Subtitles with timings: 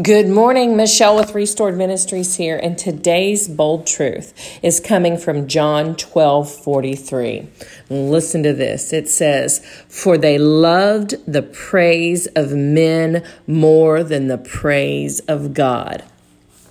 [0.00, 5.96] Good morning, Michelle with Restored Ministries here, and today's bold truth is coming from John
[5.96, 7.46] 12 43.
[7.90, 8.94] Listen to this.
[8.94, 9.58] It says,
[9.88, 16.02] For they loved the praise of men more than the praise of God.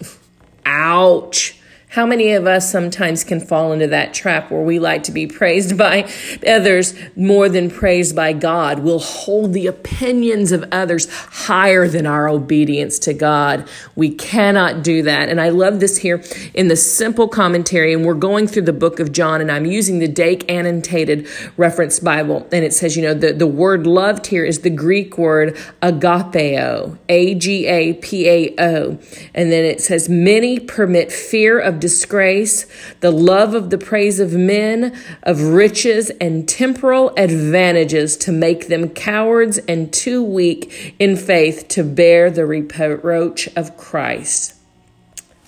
[0.65, 1.61] Ouch.
[1.91, 5.27] How many of us sometimes can fall into that trap where we like to be
[5.27, 6.09] praised by
[6.47, 8.79] others more than praised by God?
[8.79, 13.67] We'll hold the opinions of others higher than our obedience to God.
[13.97, 15.27] We cannot do that.
[15.27, 16.23] And I love this here
[16.54, 17.93] in the simple commentary.
[17.93, 21.27] And we're going through the book of John, and I'm using the Dake Annotated
[21.57, 22.47] Reference Bible.
[22.54, 26.97] And it says, you know, the, the word loved here is the Greek word agapao,
[27.10, 28.97] A G A P A O.
[29.35, 32.66] And then it says, many permit fear of disgrace,
[33.02, 38.88] the love of the praise of men, of riches and temporal advantages to make them
[38.89, 44.55] cowards and too weak in faith to bear the reproach of Christ.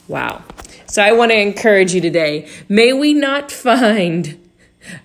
[0.09, 0.43] Wow.
[0.87, 2.49] So I want to encourage you today.
[2.67, 4.37] May we not find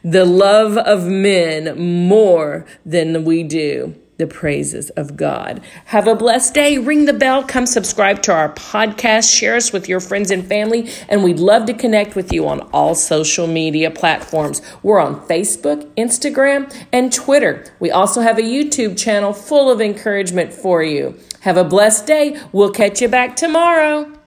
[0.03, 5.63] the love of men more than we do the praises of God.
[5.87, 6.77] Have a blessed day.
[6.77, 7.43] Ring the bell.
[7.45, 9.35] Come subscribe to our podcast.
[9.35, 10.91] Share us with your friends and family.
[11.09, 14.61] And we'd love to connect with you on all social media platforms.
[14.83, 17.65] We're on Facebook, Instagram, and Twitter.
[17.79, 21.19] We also have a YouTube channel full of encouragement for you.
[21.41, 22.39] Have a blessed day.
[22.53, 24.13] We'll catch you back tomorrow.